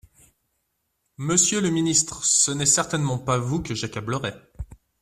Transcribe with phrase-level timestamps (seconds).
[1.19, 4.33] Monsieur le ministre, ce n’est certainement pas vous que j’accablerais.